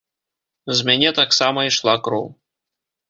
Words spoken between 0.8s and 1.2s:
мяне